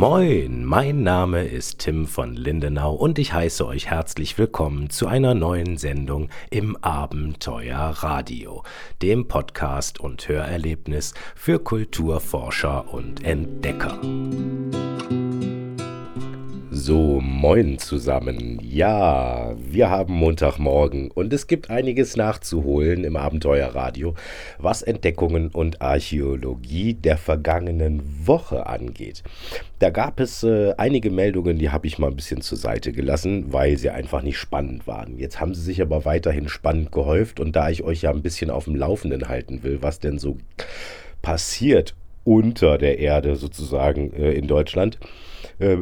Moin, 0.00 0.64
mein 0.64 1.02
Name 1.02 1.44
ist 1.44 1.80
Tim 1.80 2.06
von 2.06 2.34
Lindenau 2.34 2.94
und 2.94 3.18
ich 3.18 3.34
heiße 3.34 3.66
euch 3.66 3.90
herzlich 3.90 4.38
willkommen 4.38 4.88
zu 4.88 5.06
einer 5.08 5.34
neuen 5.34 5.76
Sendung 5.76 6.30
im 6.48 6.74
Abenteuer 6.76 7.92
Radio, 7.98 8.62
dem 9.02 9.28
Podcast 9.28 10.00
und 10.00 10.26
Hörerlebnis 10.26 11.12
für 11.34 11.58
Kulturforscher 11.58 12.94
und 12.94 13.22
Entdecker. 13.22 14.00
So, 16.82 17.20
moin 17.20 17.78
zusammen. 17.78 18.58
Ja, 18.62 19.54
wir 19.58 19.90
haben 19.90 20.14
Montagmorgen 20.14 21.10
und 21.10 21.30
es 21.30 21.46
gibt 21.46 21.68
einiges 21.68 22.16
nachzuholen 22.16 23.04
im 23.04 23.16
Abenteuerradio, 23.16 24.14
was 24.56 24.80
Entdeckungen 24.80 25.48
und 25.48 25.82
Archäologie 25.82 26.94
der 26.94 27.18
vergangenen 27.18 28.00
Woche 28.26 28.66
angeht. 28.66 29.22
Da 29.78 29.90
gab 29.90 30.20
es 30.20 30.42
äh, 30.42 30.72
einige 30.78 31.10
Meldungen, 31.10 31.58
die 31.58 31.68
habe 31.68 31.86
ich 31.86 31.98
mal 31.98 32.06
ein 32.06 32.16
bisschen 32.16 32.40
zur 32.40 32.56
Seite 32.56 32.92
gelassen, 32.92 33.52
weil 33.52 33.76
sie 33.76 33.90
einfach 33.90 34.22
nicht 34.22 34.38
spannend 34.38 34.86
waren. 34.86 35.18
Jetzt 35.18 35.38
haben 35.38 35.54
sie 35.54 35.62
sich 35.62 35.82
aber 35.82 36.06
weiterhin 36.06 36.48
spannend 36.48 36.92
gehäuft 36.92 37.40
und 37.40 37.56
da 37.56 37.68
ich 37.68 37.84
euch 37.84 38.00
ja 38.00 38.10
ein 38.10 38.22
bisschen 38.22 38.50
auf 38.50 38.64
dem 38.64 38.74
Laufenden 38.74 39.28
halten 39.28 39.62
will, 39.62 39.82
was 39.82 39.98
denn 39.98 40.18
so 40.18 40.38
passiert 41.20 41.94
unter 42.24 42.78
der 42.78 42.98
Erde 42.98 43.36
sozusagen 43.36 44.14
äh, 44.14 44.32
in 44.32 44.46
Deutschland, 44.46 44.98
äh, 45.60 45.76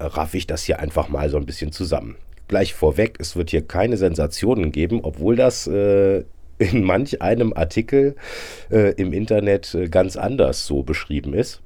raff 0.00 0.34
ich 0.34 0.46
das 0.46 0.64
hier 0.64 0.78
einfach 0.78 1.08
mal 1.08 1.28
so 1.28 1.36
ein 1.36 1.46
bisschen 1.46 1.72
zusammen. 1.72 2.16
Gleich 2.46 2.74
vorweg, 2.74 3.16
es 3.18 3.36
wird 3.36 3.50
hier 3.50 3.66
keine 3.66 3.96
Sensationen 3.96 4.70
geben, 4.70 5.00
obwohl 5.02 5.34
das 5.34 5.66
äh, 5.66 6.24
in 6.58 6.84
manch 6.84 7.20
einem 7.22 7.52
Artikel 7.52 8.16
äh, 8.70 8.92
im 8.92 9.12
Internet 9.12 9.74
äh, 9.74 9.88
ganz 9.88 10.16
anders 10.16 10.66
so 10.66 10.82
beschrieben 10.82 11.34
ist. 11.34 11.62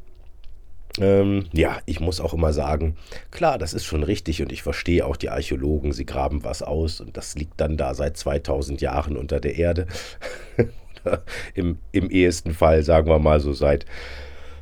Ähm, 1.00 1.46
ja, 1.52 1.78
ich 1.86 2.00
muss 2.00 2.20
auch 2.20 2.34
immer 2.34 2.52
sagen, 2.52 2.96
klar, 3.30 3.58
das 3.58 3.74
ist 3.74 3.84
schon 3.84 4.02
richtig 4.02 4.42
und 4.42 4.50
ich 4.50 4.62
verstehe 4.62 5.04
auch 5.06 5.16
die 5.16 5.30
Archäologen, 5.30 5.92
sie 5.92 6.06
graben 6.06 6.44
was 6.44 6.62
aus 6.62 7.00
und 7.00 7.16
das 7.16 7.36
liegt 7.36 7.60
dann 7.60 7.76
da 7.76 7.94
seit 7.94 8.16
2000 8.16 8.80
Jahren 8.80 9.16
unter 9.16 9.40
der 9.40 9.56
Erde. 9.56 9.86
Im, 11.54 11.78
Im 11.92 12.10
ehesten 12.10 12.52
Fall, 12.52 12.82
sagen 12.82 13.08
wir 13.08 13.18
mal 13.20 13.40
so 13.40 13.52
seit, 13.52 13.86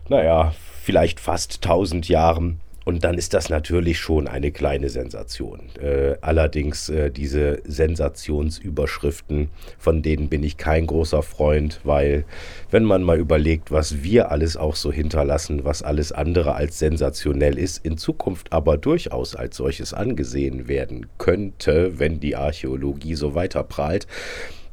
naja, 0.08 0.54
vielleicht 0.82 1.20
fast 1.20 1.64
1000 1.64 2.08
Jahren. 2.08 2.60
Und 2.86 3.02
dann 3.02 3.18
ist 3.18 3.34
das 3.34 3.50
natürlich 3.50 3.98
schon 3.98 4.28
eine 4.28 4.52
kleine 4.52 4.90
Sensation. 4.90 5.70
Äh, 5.82 6.14
allerdings 6.20 6.88
äh, 6.88 7.10
diese 7.10 7.60
Sensationsüberschriften, 7.64 9.50
von 9.76 10.02
denen 10.02 10.28
bin 10.28 10.44
ich 10.44 10.56
kein 10.56 10.86
großer 10.86 11.24
Freund, 11.24 11.80
weil 11.82 12.24
wenn 12.70 12.84
man 12.84 13.02
mal 13.02 13.18
überlegt, 13.18 13.72
was 13.72 14.04
wir 14.04 14.30
alles 14.30 14.56
auch 14.56 14.76
so 14.76 14.92
hinterlassen, 14.92 15.64
was 15.64 15.82
alles 15.82 16.12
andere 16.12 16.54
als 16.54 16.78
sensationell 16.78 17.58
ist, 17.58 17.84
in 17.84 17.98
Zukunft 17.98 18.52
aber 18.52 18.78
durchaus 18.78 19.34
als 19.34 19.56
solches 19.56 19.92
angesehen 19.92 20.68
werden 20.68 21.06
könnte, 21.18 21.98
wenn 21.98 22.20
die 22.20 22.36
Archäologie 22.36 23.16
so 23.16 23.34
weiter 23.34 23.64
prahlt, 23.64 24.06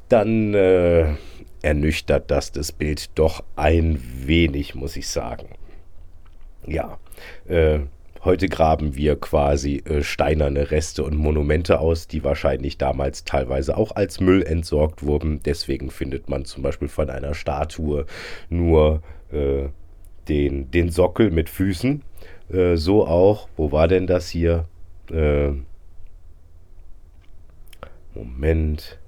dann 0.09 0.53
äh, 0.53 1.15
ernüchtert 1.63 2.29
das 2.29 2.51
das 2.51 2.71
Bild 2.73 3.09
doch 3.15 3.43
ein 3.55 3.99
wenig, 4.23 4.75
muss 4.75 4.97
ich 4.97 5.07
sagen. 5.07 5.47
Ja, 6.67 6.99
äh, 7.47 7.79
Heute 8.25 8.47
graben 8.47 8.95
wir 8.95 9.17
quasi 9.17 9.83
äh, 9.83 10.01
steinerne 10.01 10.71
Reste 10.71 11.03
und 11.03 11.17
Monumente 11.17 11.81
aus, 11.81 12.07
die 12.07 12.23
wahrscheinlich 12.23 12.77
damals 12.77 13.25
teilweise 13.25 13.75
auch 13.75 13.97
als 13.97 14.21
Müll 14.21 14.43
entsorgt 14.43 15.03
wurden. 15.03 15.41
Deswegen 15.43 15.91
findet 15.91 16.29
man 16.29 16.45
zum 16.45 16.63
Beispiel 16.63 16.87
von 16.87 17.09
einer 17.09 17.33
Statue 17.33 18.05
nur 18.49 19.01
äh, 19.29 19.67
den, 20.29 20.71
den 20.71 20.89
Sockel 20.89 21.31
mit 21.31 21.49
Füßen. 21.49 22.01
Äh, 22.49 22.77
so 22.77 23.05
auch, 23.05 23.49
wo 23.57 23.73
war 23.73 23.89
denn 23.89 24.07
das 24.07 24.29
hier? 24.29 24.69
Äh, 25.11 25.51
Moment. 28.15 28.99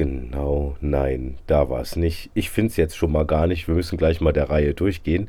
Genau, 0.00 0.76
nein, 0.80 1.36
da 1.46 1.68
war 1.68 1.82
es 1.82 1.94
nicht. 1.94 2.30
Ich 2.32 2.48
finde 2.48 2.70
es 2.70 2.78
jetzt 2.78 2.96
schon 2.96 3.12
mal 3.12 3.26
gar 3.26 3.46
nicht. 3.46 3.68
Wir 3.68 3.74
müssen 3.74 3.98
gleich 3.98 4.22
mal 4.22 4.32
der 4.32 4.48
Reihe 4.48 4.72
durchgehen. 4.72 5.28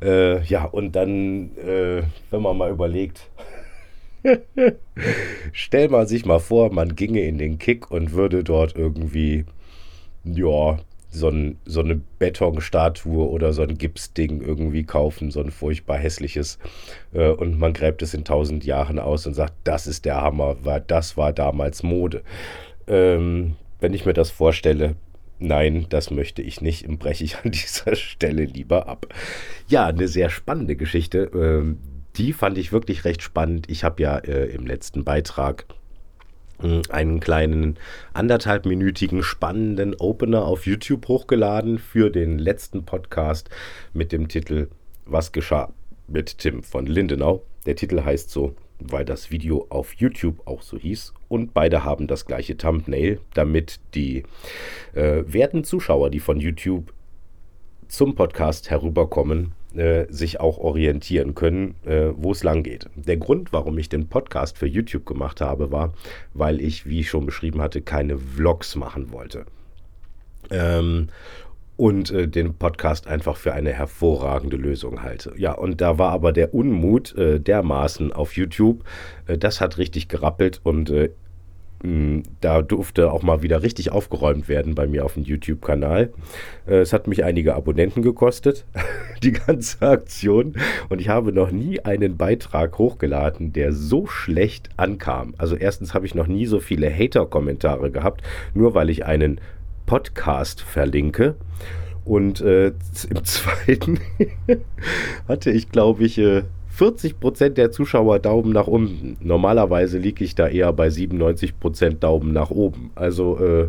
Äh, 0.00 0.40
ja, 0.44 0.66
und 0.66 0.94
dann, 0.94 1.50
äh, 1.56 2.04
wenn 2.30 2.40
man 2.40 2.56
mal 2.56 2.70
überlegt, 2.70 3.28
stell 5.52 5.88
man 5.88 6.06
sich 6.06 6.26
mal 6.26 6.38
vor, 6.38 6.72
man 6.72 6.94
ginge 6.94 7.22
in 7.22 7.38
den 7.38 7.58
Kick 7.58 7.90
und 7.90 8.12
würde 8.12 8.44
dort 8.44 8.76
irgendwie, 8.76 9.46
ja, 10.22 10.78
so, 11.10 11.28
ein, 11.28 11.58
so 11.64 11.80
eine 11.80 12.00
Betonstatue 12.20 13.28
oder 13.28 13.52
so 13.52 13.62
ein 13.62 13.76
Gipsding 13.76 14.42
irgendwie 14.42 14.84
kaufen, 14.84 15.32
so 15.32 15.40
ein 15.40 15.50
furchtbar 15.50 15.98
hässliches. 15.98 16.60
Äh, 17.12 17.30
und 17.30 17.58
man 17.58 17.72
gräbt 17.72 18.00
es 18.00 18.14
in 18.14 18.24
tausend 18.24 18.64
Jahren 18.64 19.00
aus 19.00 19.26
und 19.26 19.34
sagt, 19.34 19.54
das 19.64 19.88
ist 19.88 20.04
der 20.04 20.20
Hammer, 20.20 20.54
weil 20.62 20.84
das 20.86 21.16
war 21.16 21.32
damals 21.32 21.82
Mode. 21.82 22.22
Ähm, 22.86 23.56
wenn 23.84 23.92
ich 23.92 24.06
mir 24.06 24.14
das 24.14 24.30
vorstelle, 24.30 24.96
nein, 25.38 25.84
das 25.90 26.10
möchte 26.10 26.40
ich 26.40 26.62
nicht, 26.62 26.88
breche 26.98 27.22
ich 27.22 27.36
an 27.36 27.50
dieser 27.50 27.94
Stelle 27.96 28.46
lieber 28.46 28.88
ab. 28.88 29.06
Ja, 29.68 29.84
eine 29.84 30.08
sehr 30.08 30.30
spannende 30.30 30.74
Geschichte. 30.74 31.30
Ähm, 31.34 31.80
die 32.16 32.32
fand 32.32 32.56
ich 32.56 32.72
wirklich 32.72 33.04
recht 33.04 33.20
spannend. 33.20 33.68
Ich 33.68 33.84
habe 33.84 34.02
ja 34.02 34.16
äh, 34.16 34.46
im 34.46 34.66
letzten 34.66 35.04
Beitrag 35.04 35.66
hm, 36.60 36.80
einen 36.88 37.20
kleinen 37.20 37.76
anderthalbminütigen 38.14 39.22
spannenden 39.22 39.94
Opener 39.96 40.46
auf 40.46 40.64
YouTube 40.64 41.06
hochgeladen 41.06 41.78
für 41.78 42.08
den 42.08 42.38
letzten 42.38 42.86
Podcast 42.86 43.50
mit 43.92 44.12
dem 44.12 44.28
Titel 44.28 44.68
Was 45.04 45.30
geschah 45.32 45.74
mit 46.08 46.38
Tim 46.38 46.62
von 46.62 46.86
Lindenau. 46.86 47.44
Der 47.66 47.76
Titel 47.76 48.02
heißt 48.02 48.30
so 48.30 48.56
weil 48.78 49.04
das 49.04 49.30
Video 49.30 49.66
auf 49.70 49.94
YouTube 49.94 50.46
auch 50.46 50.62
so 50.62 50.78
hieß. 50.78 51.14
Und 51.28 51.54
beide 51.54 51.84
haben 51.84 52.06
das 52.06 52.26
gleiche 52.26 52.56
Thumbnail, 52.56 53.20
damit 53.34 53.80
die 53.94 54.24
äh, 54.94 55.22
werten 55.26 55.64
Zuschauer, 55.64 56.10
die 56.10 56.20
von 56.20 56.40
YouTube 56.40 56.92
zum 57.88 58.14
Podcast 58.14 58.70
herüberkommen, 58.70 59.52
äh, 59.74 60.06
sich 60.08 60.40
auch 60.40 60.58
orientieren 60.58 61.34
können, 61.34 61.76
äh, 61.84 62.10
wo 62.16 62.32
es 62.32 62.42
lang 62.42 62.62
geht. 62.62 62.88
Der 62.94 63.16
Grund, 63.16 63.52
warum 63.52 63.78
ich 63.78 63.88
den 63.88 64.08
Podcast 64.08 64.58
für 64.58 64.66
YouTube 64.66 65.06
gemacht 65.06 65.40
habe, 65.40 65.72
war, 65.72 65.92
weil 66.32 66.60
ich, 66.60 66.86
wie 66.86 67.00
ich 67.00 67.08
schon 67.08 67.26
beschrieben 67.26 67.60
hatte, 67.60 67.82
keine 67.82 68.18
Vlogs 68.18 68.76
machen 68.76 69.12
wollte. 69.12 69.46
Ähm, 70.50 71.08
und 71.76 72.10
äh, 72.10 72.28
den 72.28 72.54
Podcast 72.54 73.06
einfach 73.06 73.36
für 73.36 73.52
eine 73.52 73.72
hervorragende 73.72 74.56
Lösung 74.56 75.02
halte. 75.02 75.32
Ja, 75.36 75.52
und 75.52 75.80
da 75.80 75.98
war 75.98 76.12
aber 76.12 76.32
der 76.32 76.54
Unmut 76.54 77.16
äh, 77.16 77.40
dermaßen 77.40 78.12
auf 78.12 78.36
YouTube, 78.36 78.84
äh, 79.26 79.36
das 79.36 79.60
hat 79.60 79.78
richtig 79.78 80.08
gerappelt 80.08 80.60
und 80.62 80.90
äh, 80.90 81.10
mh, 81.82 82.22
da 82.40 82.62
durfte 82.62 83.10
auch 83.10 83.22
mal 83.22 83.42
wieder 83.42 83.62
richtig 83.62 83.90
aufgeräumt 83.90 84.48
werden 84.48 84.74
bei 84.76 84.86
mir 84.86 85.04
auf 85.04 85.14
dem 85.14 85.24
YouTube-Kanal. 85.24 86.12
Äh, 86.66 86.76
es 86.76 86.92
hat 86.92 87.08
mich 87.08 87.24
einige 87.24 87.56
Abonnenten 87.56 88.02
gekostet, 88.02 88.64
die 89.22 89.32
ganze 89.32 89.86
Aktion. 89.86 90.54
Und 90.88 91.00
ich 91.00 91.08
habe 91.08 91.32
noch 91.32 91.50
nie 91.50 91.80
einen 91.80 92.16
Beitrag 92.16 92.78
hochgeladen, 92.78 93.52
der 93.52 93.72
so 93.72 94.06
schlecht 94.06 94.70
ankam. 94.76 95.34
Also 95.38 95.56
erstens 95.56 95.92
habe 95.92 96.06
ich 96.06 96.14
noch 96.14 96.28
nie 96.28 96.46
so 96.46 96.60
viele 96.60 96.88
Hater-Kommentare 96.88 97.90
gehabt, 97.90 98.22
nur 98.54 98.74
weil 98.74 98.90
ich 98.90 99.04
einen 99.04 99.40
Podcast 99.86 100.60
verlinke. 100.60 101.34
Und 102.04 102.40
äh, 102.40 102.68
im 102.68 103.24
zweiten 103.24 104.00
hatte 105.28 105.50
ich, 105.50 105.70
glaube 105.70 106.04
ich, 106.04 106.18
äh, 106.18 106.42
40% 106.76 107.50
der 107.50 107.70
Zuschauer 107.70 108.18
Daumen 108.18 108.52
nach 108.52 108.66
unten. 108.66 109.16
Normalerweise 109.20 109.98
liege 109.98 110.24
ich 110.24 110.34
da 110.34 110.48
eher 110.48 110.72
bei 110.72 110.88
97% 110.88 111.98
Daumen 111.98 112.32
nach 112.32 112.50
oben. 112.50 112.90
Also 112.94 113.38
äh, 113.38 113.68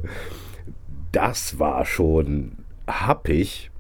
das 1.12 1.60
war 1.60 1.86
schon 1.86 2.54
happig. 2.88 3.72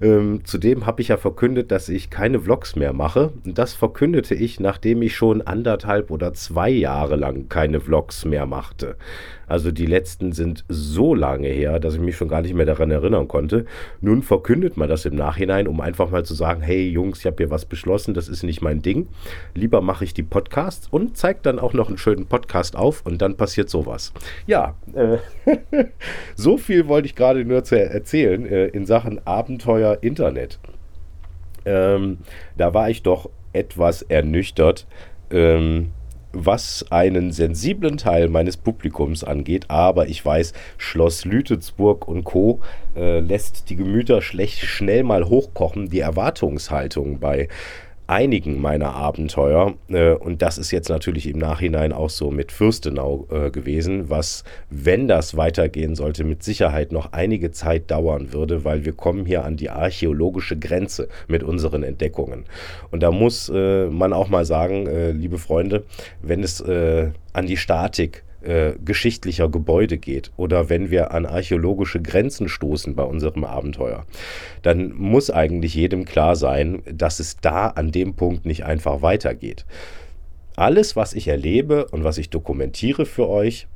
Ähm, 0.00 0.40
zudem 0.44 0.86
habe 0.86 1.02
ich 1.02 1.08
ja 1.08 1.16
verkündet, 1.16 1.70
dass 1.70 1.88
ich 1.88 2.10
keine 2.10 2.40
Vlogs 2.40 2.76
mehr 2.76 2.92
mache. 2.92 3.32
Das 3.44 3.74
verkündete 3.74 4.34
ich, 4.34 4.60
nachdem 4.60 5.02
ich 5.02 5.14
schon 5.14 5.42
anderthalb 5.42 6.10
oder 6.10 6.32
zwei 6.32 6.70
Jahre 6.70 7.16
lang 7.16 7.48
keine 7.48 7.80
Vlogs 7.80 8.24
mehr 8.24 8.46
machte. 8.46 8.96
Also 9.50 9.72
die 9.72 9.86
letzten 9.86 10.30
sind 10.30 10.64
so 10.68 11.12
lange 11.12 11.48
her, 11.48 11.80
dass 11.80 11.94
ich 11.94 12.00
mich 12.00 12.16
schon 12.16 12.28
gar 12.28 12.40
nicht 12.40 12.54
mehr 12.54 12.66
daran 12.66 12.92
erinnern 12.92 13.26
konnte. 13.26 13.64
Nun 14.00 14.22
verkündet 14.22 14.76
man 14.76 14.88
das 14.88 15.04
im 15.06 15.16
Nachhinein, 15.16 15.66
um 15.66 15.80
einfach 15.80 16.10
mal 16.10 16.24
zu 16.24 16.34
sagen, 16.34 16.62
hey 16.62 16.88
Jungs, 16.88 17.18
ich 17.18 17.26
habe 17.26 17.38
hier 17.38 17.50
was 17.50 17.64
beschlossen, 17.64 18.14
das 18.14 18.28
ist 18.28 18.44
nicht 18.44 18.62
mein 18.62 18.80
Ding. 18.80 19.08
Lieber 19.56 19.80
mache 19.80 20.04
ich 20.04 20.14
die 20.14 20.22
Podcasts 20.22 20.86
und 20.88 21.16
zeige 21.16 21.40
dann 21.42 21.58
auch 21.58 21.72
noch 21.72 21.88
einen 21.88 21.98
schönen 21.98 22.26
Podcast 22.26 22.76
auf 22.76 23.04
und 23.04 23.20
dann 23.20 23.36
passiert 23.36 23.68
sowas. 23.70 24.12
Ja, 24.46 24.76
äh, 24.94 25.18
so 26.36 26.56
viel 26.56 26.86
wollte 26.86 27.06
ich 27.06 27.16
gerade 27.16 27.44
nur 27.44 27.64
zu 27.64 27.76
erzählen 27.76 28.46
äh, 28.46 28.66
in 28.66 28.86
Sachen 28.86 29.26
Abenteuer 29.26 29.89
Internet. 29.94 30.58
Ähm, 31.64 32.18
da 32.56 32.74
war 32.74 32.90
ich 32.90 33.02
doch 33.02 33.28
etwas 33.52 34.02
ernüchtert. 34.02 34.86
Ähm, 35.30 35.92
was 36.32 36.86
einen 36.90 37.32
sensiblen 37.32 37.96
Teil 37.96 38.28
meines 38.28 38.56
Publikums 38.56 39.24
angeht, 39.24 39.64
aber 39.68 40.08
ich 40.08 40.24
weiß, 40.24 40.52
Schloss 40.78 41.24
Lütetsburg 41.24 42.06
und 42.06 42.24
Co. 42.24 42.60
Äh, 42.94 43.20
lässt 43.20 43.68
die 43.68 43.76
Gemüter 43.76 44.22
schlecht 44.22 44.60
schnell 44.60 45.02
mal 45.02 45.24
hochkochen. 45.24 45.90
Die 45.90 46.00
Erwartungshaltung 46.00 47.18
bei 47.18 47.48
einigen 48.10 48.60
meiner 48.60 48.94
Abenteuer, 48.94 49.74
äh, 49.88 50.12
und 50.12 50.42
das 50.42 50.58
ist 50.58 50.72
jetzt 50.72 50.88
natürlich 50.88 51.28
im 51.28 51.38
Nachhinein 51.38 51.92
auch 51.92 52.10
so 52.10 52.30
mit 52.30 52.50
Fürstenau 52.50 53.28
äh, 53.30 53.50
gewesen, 53.50 54.10
was, 54.10 54.42
wenn 54.68 55.06
das 55.06 55.36
weitergehen 55.36 55.94
sollte, 55.94 56.24
mit 56.24 56.42
Sicherheit 56.42 56.90
noch 56.90 57.12
einige 57.12 57.52
Zeit 57.52 57.90
dauern 57.90 58.32
würde, 58.32 58.64
weil 58.64 58.84
wir 58.84 58.92
kommen 58.92 59.26
hier 59.26 59.44
an 59.44 59.56
die 59.56 59.70
archäologische 59.70 60.58
Grenze 60.58 61.08
mit 61.28 61.44
unseren 61.44 61.84
Entdeckungen. 61.84 62.46
Und 62.90 63.02
da 63.02 63.12
muss 63.12 63.48
äh, 63.48 63.86
man 63.86 64.12
auch 64.12 64.28
mal 64.28 64.44
sagen, 64.44 64.88
liebe 65.12 65.38
Freunde, 65.38 65.84
wenn 66.22 66.42
es 66.42 66.62
an 66.62 67.46
die 67.46 67.56
Statik 67.56 68.24
äh, 68.42 68.72
geschichtlicher 68.84 69.48
Gebäude 69.48 69.98
geht 69.98 70.30
oder 70.36 70.68
wenn 70.68 70.90
wir 70.90 71.12
an 71.12 71.26
archäologische 71.26 72.00
Grenzen 72.00 72.48
stoßen 72.48 72.94
bei 72.94 73.02
unserem 73.02 73.44
Abenteuer, 73.44 74.06
dann 74.62 74.92
muss 74.94 75.30
eigentlich 75.30 75.74
jedem 75.74 76.04
klar 76.04 76.36
sein, 76.36 76.82
dass 76.90 77.20
es 77.20 77.36
da 77.36 77.68
an 77.68 77.92
dem 77.92 78.14
Punkt 78.14 78.46
nicht 78.46 78.64
einfach 78.64 79.02
weitergeht. 79.02 79.66
Alles, 80.56 80.96
was 80.96 81.14
ich 81.14 81.28
erlebe 81.28 81.86
und 81.86 82.04
was 82.04 82.18
ich 82.18 82.30
dokumentiere 82.30 83.06
für 83.06 83.28
euch, 83.28 83.66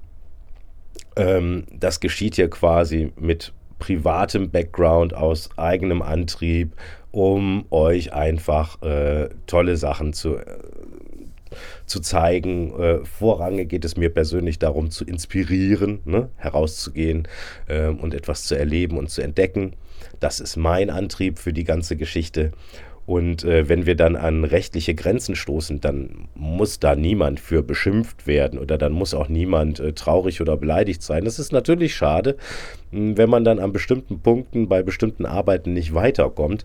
ähm, 1.17 1.65
das 1.73 2.01
geschieht 2.01 2.37
hier 2.37 2.51
quasi 2.51 3.13
mit 3.19 3.53
privatem 3.79 4.51
Background, 4.51 5.15
aus 5.15 5.51
eigenem 5.57 6.03
Antrieb, 6.03 6.73
um 7.11 7.65
euch 7.71 8.13
einfach 8.13 8.81
äh, 8.83 9.29
tolle 9.47 9.77
Sachen 9.77 10.13
zu, 10.13 10.37
äh, 10.37 10.45
zu 11.87 12.01
zeigen. 12.01 12.79
Äh, 12.79 13.05
vorrangig 13.05 13.69
geht 13.69 13.85
es 13.85 13.97
mir 13.97 14.11
persönlich 14.11 14.59
darum, 14.59 14.91
zu 14.91 15.05
inspirieren, 15.05 16.01
ne? 16.05 16.29
herauszugehen 16.37 17.29
äh, 17.67 17.89
und 17.89 18.15
etwas 18.15 18.45
zu 18.45 18.57
erleben 18.57 18.99
und 18.99 19.11
zu 19.11 19.23
entdecken. 19.23 19.75
Das 20.21 20.41
ist 20.41 20.57
mein 20.57 20.91
Antrieb 20.91 21.39
für 21.39 21.53
die 21.53 21.65
ganze 21.65 21.97
Geschichte. 21.97 22.53
Und 23.07 23.45
äh, 23.45 23.69
wenn 23.69 23.85
wir 23.85 23.97
dann 23.97 24.17
an 24.17 24.45
rechtliche 24.45 24.95
Grenzen 24.95 25.37
stoßen, 25.37 25.81
dann 25.81 26.29
muss 26.35 26.81
da 26.81 26.97
niemand 26.97 27.39
für 27.39 27.63
beschimpft 27.63 28.27
werden 28.27 28.59
oder 28.59 28.79
dann 28.79 28.93
muss 28.93 29.13
auch 29.13 29.29
niemand 29.29 29.79
äh, 29.79 29.93
traurig 29.93 30.41
oder 30.41 30.57
beleidigt 30.57 31.03
sein. 31.03 31.25
Das 31.27 31.39
ist 31.39 31.53
natürlich 31.53 31.95
schade, 31.95 32.37
hm, 32.91 33.19
wenn 33.19 33.29
man 33.29 33.45
dann 33.45 33.59
an 33.59 33.73
bestimmten 33.73 34.21
Punkten 34.21 34.69
bei 34.69 34.83
bestimmten 34.83 35.27
Arbeiten 35.27 35.75
nicht 35.75 35.93
weiterkommt. 35.93 36.65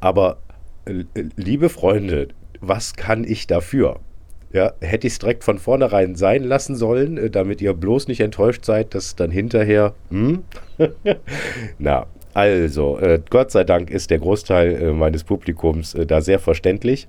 Aber 0.00 0.38
äh, 0.86 1.04
liebe 1.36 1.68
Freunde, 1.68 2.28
was 2.60 2.96
kann 2.96 3.22
ich 3.22 3.46
dafür? 3.46 4.00
Ja, 4.52 4.72
hätte 4.80 5.06
ich 5.06 5.14
es 5.14 5.18
direkt 5.18 5.44
von 5.44 5.58
vornherein 5.58 6.14
sein 6.14 6.44
lassen 6.44 6.76
sollen, 6.76 7.18
äh, 7.18 7.30
damit 7.30 7.60
ihr 7.60 7.74
bloß 7.74 8.08
nicht 8.08 8.20
enttäuscht 8.20 8.64
seid, 8.64 8.94
dass 8.94 9.16
dann 9.16 9.30
hinterher. 9.30 9.94
Hm? 10.10 10.44
Na, 11.78 12.06
also, 12.36 12.98
äh, 12.98 13.18
Gott 13.30 13.50
sei 13.50 13.64
Dank 13.64 13.90
ist 13.90 14.10
der 14.10 14.18
Großteil 14.18 14.82
äh, 14.82 14.92
meines 14.92 15.24
Publikums 15.24 15.94
äh, 15.94 16.04
da 16.04 16.20
sehr 16.20 16.38
verständlich. 16.38 17.08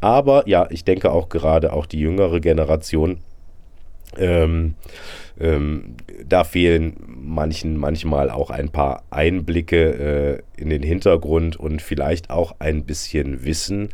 Aber 0.00 0.46
ja, 0.46 0.68
ich 0.70 0.84
denke 0.84 1.10
auch 1.10 1.28
gerade 1.28 1.72
auch 1.72 1.84
die 1.84 1.98
jüngere 1.98 2.38
Generation. 2.38 3.18
Ähm, 4.16 4.76
ähm, 5.40 5.96
da 6.24 6.44
fehlen 6.44 6.94
manchen 7.08 7.76
manchmal 7.76 8.30
auch 8.30 8.50
ein 8.50 8.68
paar 8.68 9.02
Einblicke 9.10 10.42
äh, 10.56 10.60
in 10.60 10.70
den 10.70 10.84
Hintergrund 10.84 11.56
und 11.56 11.82
vielleicht 11.82 12.30
auch 12.30 12.54
ein 12.60 12.84
bisschen 12.84 13.44
Wissen 13.44 13.88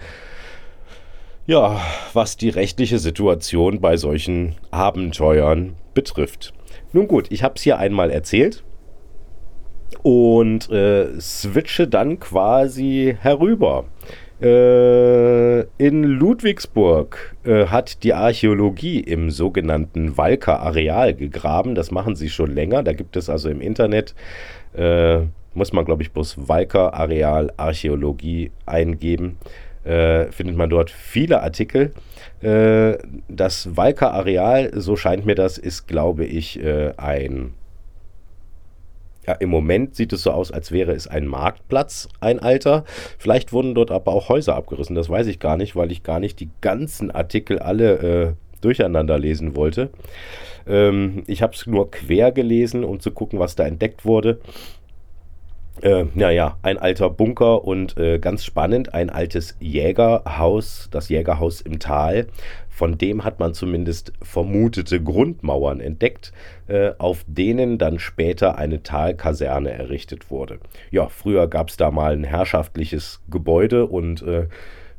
ja, 1.46 1.80
was 2.12 2.36
die 2.36 2.48
rechtliche 2.48 2.98
Situation 2.98 3.80
bei 3.80 3.96
solchen 3.96 4.54
Abenteuern 4.70 5.74
betrifft. 5.92 6.54
Nun 6.92 7.08
gut, 7.08 7.26
ich 7.30 7.42
habe 7.42 7.54
es 7.56 7.62
hier 7.62 7.78
einmal 7.78 8.10
erzählt 8.10 8.64
und 10.02 10.70
äh, 10.70 11.20
switche 11.20 11.86
dann 11.86 12.18
quasi 12.18 13.16
herüber. 13.20 13.84
Äh, 14.40 15.60
in 15.78 16.02
Ludwigsburg 16.02 17.36
äh, 17.44 17.66
hat 17.66 18.02
die 18.02 18.14
Archäologie 18.14 19.00
im 19.00 19.30
sogenannten 19.30 20.16
Walker 20.16 20.60
Areal 20.60 21.14
gegraben. 21.14 21.74
Das 21.74 21.90
machen 21.90 22.16
sie 22.16 22.30
schon 22.30 22.50
länger. 22.50 22.82
Da 22.82 22.92
gibt 22.92 23.16
es 23.16 23.30
also 23.30 23.48
im 23.48 23.60
Internet, 23.60 24.14
äh, 24.74 25.20
muss 25.54 25.72
man 25.72 25.84
glaube 25.84 26.02
ich 26.02 26.10
bloß 26.10 26.48
Walker 26.48 26.94
Areal 26.94 27.52
Archäologie 27.56 28.50
eingeben 28.66 29.38
äh, 29.84 30.30
findet 30.32 30.56
man 30.56 30.70
dort 30.70 30.90
viele 30.90 31.42
Artikel. 31.42 31.92
Äh, 32.40 32.98
das 33.28 33.76
Walker 33.76 34.12
Areal, 34.12 34.70
so 34.74 34.96
scheint 34.96 35.26
mir 35.26 35.34
das, 35.34 35.58
ist, 35.58 35.86
glaube 35.86 36.24
ich, 36.24 36.62
äh, 36.62 36.92
ein. 36.96 37.54
Ja, 39.26 39.32
im 39.34 39.48
Moment 39.48 39.94
sieht 39.94 40.12
es 40.12 40.22
so 40.22 40.32
aus, 40.32 40.52
als 40.52 40.70
wäre 40.70 40.92
es 40.92 41.06
ein 41.06 41.26
Marktplatz, 41.26 42.08
ein 42.20 42.40
alter. 42.40 42.84
Vielleicht 43.18 43.54
wurden 43.54 43.74
dort 43.74 43.90
aber 43.90 44.12
auch 44.12 44.28
Häuser 44.28 44.54
abgerissen, 44.54 44.94
das 44.94 45.08
weiß 45.08 45.26
ich 45.28 45.38
gar 45.38 45.56
nicht, 45.56 45.76
weil 45.76 45.90
ich 45.90 46.02
gar 46.02 46.20
nicht 46.20 46.40
die 46.40 46.50
ganzen 46.60 47.10
Artikel 47.10 47.58
alle 47.58 47.94
äh, 47.98 48.32
durcheinander 48.60 49.18
lesen 49.18 49.56
wollte. 49.56 49.90
Ähm, 50.66 51.22
ich 51.26 51.42
habe 51.42 51.54
es 51.54 51.66
nur 51.66 51.90
quer 51.90 52.32
gelesen, 52.32 52.84
um 52.84 53.00
zu 53.00 53.12
gucken, 53.12 53.38
was 53.38 53.54
da 53.54 53.64
entdeckt 53.64 54.04
wurde. 54.04 54.40
Äh, 55.82 56.04
naja, 56.14 56.56
ein 56.62 56.78
alter 56.78 57.10
Bunker 57.10 57.64
und 57.64 57.96
äh, 57.98 58.18
ganz 58.18 58.44
spannend, 58.44 58.94
ein 58.94 59.10
altes 59.10 59.56
Jägerhaus, 59.58 60.88
das 60.90 61.08
Jägerhaus 61.08 61.60
im 61.60 61.80
Tal. 61.80 62.28
Von 62.68 62.98
dem 62.98 63.24
hat 63.24 63.38
man 63.38 63.54
zumindest 63.54 64.12
vermutete 64.22 65.02
Grundmauern 65.02 65.80
entdeckt, 65.80 66.32
äh, 66.68 66.92
auf 66.98 67.24
denen 67.26 67.78
dann 67.78 67.98
später 67.98 68.56
eine 68.56 68.82
Talkaserne 68.82 69.70
errichtet 69.70 70.30
wurde. 70.30 70.58
Ja, 70.90 71.08
früher 71.08 71.48
gab 71.48 71.68
es 71.68 71.76
da 71.76 71.90
mal 71.90 72.12
ein 72.12 72.24
herrschaftliches 72.24 73.22
Gebäude 73.30 73.86
und 73.86 74.22
äh, 74.22 74.46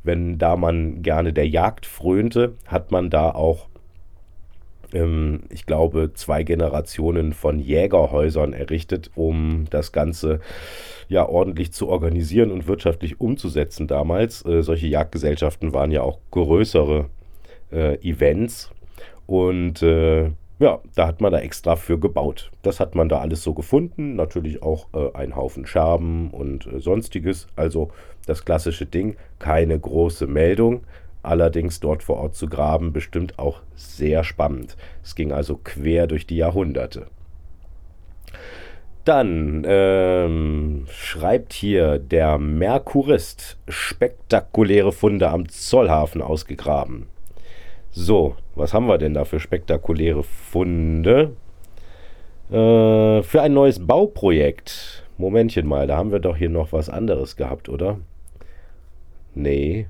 wenn 0.04 0.38
da 0.38 0.56
man 0.56 1.02
gerne 1.02 1.32
der 1.32 1.48
Jagd 1.48 1.84
frönte, 1.84 2.54
hat 2.66 2.92
man 2.92 3.10
da 3.10 3.30
auch 3.30 3.68
ich 4.92 5.66
glaube, 5.66 6.12
zwei 6.14 6.42
Generationen 6.44 7.32
von 7.32 7.58
Jägerhäusern 7.58 8.52
errichtet, 8.52 9.10
um 9.14 9.66
das 9.70 9.92
Ganze 9.92 10.40
ja 11.08 11.28
ordentlich 11.28 11.72
zu 11.72 11.88
organisieren 11.88 12.50
und 12.50 12.66
wirtschaftlich 12.66 13.20
umzusetzen 13.20 13.86
damals. 13.86 14.44
Äh, 14.44 14.62
solche 14.62 14.86
Jagdgesellschaften 14.86 15.72
waren 15.72 15.90
ja 15.90 16.02
auch 16.02 16.18
größere 16.30 17.06
äh, 17.72 17.96
Events 18.08 18.70
und 19.26 19.82
äh, 19.82 20.30
ja, 20.58 20.80
da 20.94 21.06
hat 21.06 21.20
man 21.20 21.32
da 21.32 21.40
extra 21.40 21.76
für 21.76 21.98
gebaut. 21.98 22.50
Das 22.62 22.80
hat 22.80 22.94
man 22.94 23.10
da 23.10 23.18
alles 23.18 23.42
so 23.42 23.52
gefunden. 23.52 24.16
Natürlich 24.16 24.62
auch 24.62 24.86
äh, 24.94 25.12
ein 25.12 25.36
Haufen 25.36 25.66
Scherben 25.66 26.30
und 26.30 26.66
äh, 26.66 26.80
sonstiges. 26.80 27.46
Also 27.56 27.90
das 28.24 28.44
klassische 28.44 28.86
Ding. 28.86 29.16
Keine 29.38 29.78
große 29.78 30.26
Meldung. 30.26 30.84
Allerdings 31.26 31.80
dort 31.80 32.04
vor 32.04 32.18
Ort 32.18 32.36
zu 32.36 32.48
graben, 32.48 32.92
bestimmt 32.92 33.36
auch 33.40 33.60
sehr 33.74 34.22
spannend. 34.22 34.76
Es 35.02 35.16
ging 35.16 35.32
also 35.32 35.58
quer 35.62 36.06
durch 36.06 36.24
die 36.24 36.36
Jahrhunderte. 36.36 37.08
Dann 39.04 39.64
ähm, 39.66 40.86
schreibt 40.88 41.52
hier 41.52 41.98
der 41.98 42.38
Merkurist 42.38 43.58
spektakuläre 43.66 44.92
Funde 44.92 45.28
am 45.30 45.48
Zollhafen 45.48 46.22
ausgegraben. 46.22 47.08
So, 47.90 48.36
was 48.54 48.72
haben 48.72 48.86
wir 48.86 48.98
denn 48.98 49.14
da 49.14 49.24
für 49.24 49.40
spektakuläre 49.40 50.22
Funde? 50.22 51.32
Äh, 52.50 53.22
für 53.24 53.42
ein 53.42 53.52
neues 53.52 53.84
Bauprojekt. 53.84 55.04
Momentchen 55.18 55.66
mal, 55.66 55.88
da 55.88 55.96
haben 55.96 56.12
wir 56.12 56.20
doch 56.20 56.36
hier 56.36 56.50
noch 56.50 56.72
was 56.72 56.88
anderes 56.88 57.34
gehabt, 57.34 57.68
oder? 57.68 57.98
Nee, 59.34 59.88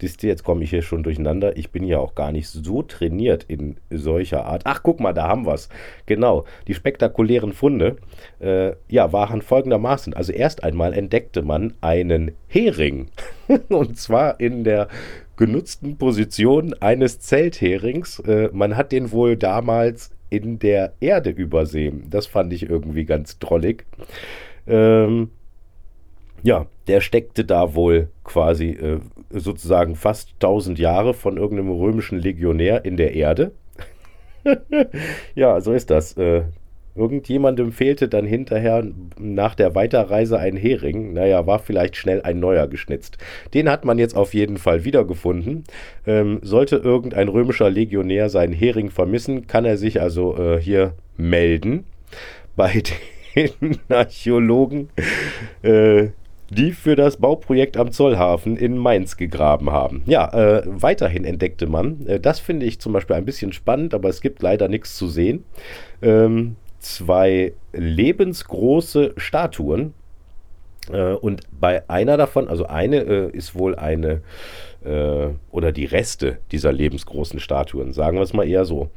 Siehst 0.00 0.22
du, 0.22 0.26
jetzt 0.26 0.44
komme 0.44 0.62
ich 0.64 0.70
hier 0.70 0.82
schon 0.82 1.02
durcheinander. 1.02 1.56
Ich 1.56 1.70
bin 1.70 1.84
ja 1.84 1.98
auch 1.98 2.14
gar 2.14 2.32
nicht 2.32 2.48
so 2.48 2.82
trainiert 2.82 3.44
in 3.48 3.76
solcher 3.90 4.44
Art. 4.46 4.62
Ach, 4.64 4.82
guck 4.82 5.00
mal, 5.00 5.12
da 5.12 5.26
haben 5.26 5.46
wir 5.46 5.54
es. 5.54 5.68
Genau, 6.06 6.44
die 6.66 6.74
spektakulären 6.74 7.52
Funde 7.52 7.96
äh, 8.40 8.72
ja, 8.88 9.12
waren 9.12 9.42
folgendermaßen. 9.42 10.14
Also 10.14 10.32
erst 10.32 10.62
einmal 10.62 10.92
entdeckte 10.92 11.42
man 11.42 11.74
einen 11.80 12.32
Hering. 12.46 13.10
Und 13.68 13.98
zwar 13.98 14.38
in 14.40 14.64
der 14.64 14.88
genutzten 15.36 15.96
Position 15.96 16.74
eines 16.80 17.20
Zeltherings. 17.20 18.20
Äh, 18.20 18.50
man 18.52 18.76
hat 18.76 18.92
den 18.92 19.10
wohl 19.10 19.36
damals 19.36 20.10
in 20.30 20.58
der 20.58 20.92
Erde 21.00 21.30
übersehen. 21.30 22.06
Das 22.10 22.26
fand 22.26 22.52
ich 22.52 22.68
irgendwie 22.68 23.04
ganz 23.04 23.38
drollig. 23.38 23.86
Ähm, 24.66 25.30
ja, 26.42 26.66
der 26.88 27.00
steckte 27.00 27.44
da 27.44 27.74
wohl 27.74 28.08
quasi 28.24 28.70
äh, 28.70 29.00
sozusagen 29.30 29.94
fast 29.94 30.30
1000 30.34 30.78
Jahre 30.78 31.14
von 31.14 31.36
irgendeinem 31.36 31.70
römischen 31.72 32.18
Legionär 32.18 32.84
in 32.84 32.96
der 32.96 33.14
Erde. 33.14 33.52
ja, 35.34 35.60
so 35.60 35.72
ist 35.72 35.90
das. 35.90 36.16
Äh, 36.16 36.42
irgendjemandem 36.98 37.72
fehlte 37.72 38.08
dann 38.08 38.26
hinterher 38.26 38.84
nach 39.18 39.54
der 39.54 39.74
Weiterreise 39.74 40.38
ein 40.38 40.56
Hering. 40.56 41.12
Naja, 41.12 41.46
war 41.46 41.60
vielleicht 41.60 41.96
schnell 41.96 42.22
ein 42.22 42.40
neuer 42.40 42.66
geschnitzt. 42.66 43.18
Den 43.54 43.70
hat 43.70 43.84
man 43.84 43.98
jetzt 43.98 44.16
auf 44.16 44.34
jeden 44.34 44.56
Fall 44.58 44.84
wiedergefunden. 44.84 45.64
Ähm, 46.06 46.40
sollte 46.42 46.76
irgendein 46.76 47.28
römischer 47.28 47.70
Legionär 47.70 48.28
seinen 48.28 48.52
Hering 48.52 48.90
vermissen, 48.90 49.46
kann 49.46 49.64
er 49.64 49.76
sich 49.76 50.00
also 50.00 50.36
äh, 50.36 50.60
hier 50.60 50.94
melden 51.16 51.84
bei 52.56 52.82
den 53.36 53.78
Archäologen. 53.88 54.88
Äh, 55.62 56.08
die 56.50 56.72
für 56.72 56.96
das 56.96 57.18
Bauprojekt 57.18 57.76
am 57.76 57.92
Zollhafen 57.92 58.56
in 58.56 58.76
Mainz 58.78 59.16
gegraben 59.16 59.70
haben. 59.70 60.02
Ja, 60.06 60.32
äh, 60.32 60.62
weiterhin 60.64 61.24
entdeckte 61.24 61.66
man, 61.66 62.06
äh, 62.06 62.20
das 62.20 62.40
finde 62.40 62.66
ich 62.66 62.80
zum 62.80 62.92
Beispiel 62.92 63.16
ein 63.16 63.24
bisschen 63.24 63.52
spannend, 63.52 63.94
aber 63.94 64.08
es 64.08 64.20
gibt 64.20 64.42
leider 64.42 64.68
nichts 64.68 64.96
zu 64.96 65.08
sehen, 65.08 65.44
ähm, 66.02 66.56
zwei 66.78 67.52
lebensgroße 67.72 69.14
Statuen. 69.16 69.94
Äh, 70.90 71.12
und 71.12 71.42
bei 71.50 71.88
einer 71.88 72.16
davon, 72.16 72.48
also 72.48 72.66
eine 72.66 72.98
äh, 72.98 73.30
ist 73.30 73.54
wohl 73.54 73.74
eine 73.74 74.22
äh, 74.84 75.28
oder 75.50 75.72
die 75.72 75.84
Reste 75.84 76.38
dieser 76.52 76.72
lebensgroßen 76.72 77.40
Statuen, 77.40 77.92
sagen 77.92 78.18
wir 78.18 78.22
es 78.22 78.32
mal 78.32 78.48
eher 78.48 78.64
so. 78.64 78.90